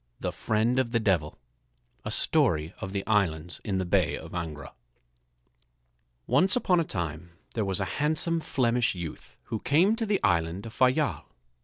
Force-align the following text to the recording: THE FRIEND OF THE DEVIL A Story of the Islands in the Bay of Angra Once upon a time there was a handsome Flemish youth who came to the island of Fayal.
THE 0.19 0.31
FRIEND 0.31 0.79
OF 0.79 0.93
THE 0.93 0.99
DEVIL 0.99 1.37
A 2.03 2.09
Story 2.09 2.73
of 2.81 2.91
the 2.91 3.05
Islands 3.05 3.61
in 3.63 3.77
the 3.77 3.85
Bay 3.85 4.17
of 4.17 4.31
Angra 4.31 4.71
Once 6.25 6.55
upon 6.55 6.79
a 6.79 6.83
time 6.83 7.33
there 7.53 7.63
was 7.65 7.79
a 7.79 7.85
handsome 8.01 8.39
Flemish 8.39 8.95
youth 8.95 9.35
who 9.53 9.59
came 9.59 9.95
to 9.97 10.07
the 10.07 10.19
island 10.23 10.65
of 10.65 10.73
Fayal. 10.73 11.25